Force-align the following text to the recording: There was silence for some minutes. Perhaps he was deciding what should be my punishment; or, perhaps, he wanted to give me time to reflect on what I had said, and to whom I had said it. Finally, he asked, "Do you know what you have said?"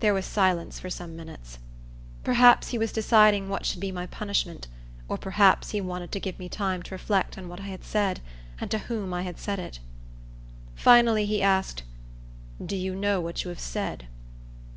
There 0.00 0.14
was 0.14 0.26
silence 0.26 0.80
for 0.80 0.90
some 0.90 1.14
minutes. 1.14 1.60
Perhaps 2.24 2.70
he 2.70 2.76
was 2.76 2.90
deciding 2.90 3.48
what 3.48 3.64
should 3.64 3.78
be 3.78 3.92
my 3.92 4.04
punishment; 4.08 4.66
or, 5.08 5.16
perhaps, 5.16 5.70
he 5.70 5.80
wanted 5.80 6.10
to 6.10 6.18
give 6.18 6.40
me 6.40 6.48
time 6.48 6.82
to 6.82 6.94
reflect 6.96 7.38
on 7.38 7.48
what 7.48 7.60
I 7.60 7.68
had 7.68 7.84
said, 7.84 8.18
and 8.60 8.68
to 8.72 8.78
whom 8.78 9.14
I 9.14 9.22
had 9.22 9.38
said 9.38 9.60
it. 9.60 9.78
Finally, 10.74 11.26
he 11.26 11.40
asked, 11.40 11.84
"Do 12.66 12.74
you 12.74 12.96
know 12.96 13.20
what 13.20 13.44
you 13.44 13.50
have 13.50 13.60
said?" 13.60 14.08